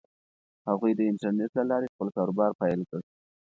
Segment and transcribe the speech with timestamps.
[0.69, 3.01] هغوی د انټرنیټ له لارې خپل کاروبار پیل کړ.